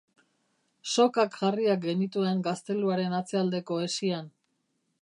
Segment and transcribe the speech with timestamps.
[0.93, 4.35] Sokak jarriak genituen gazteluaren atzealdeko hesian.